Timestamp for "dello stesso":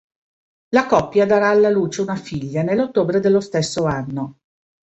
3.19-3.85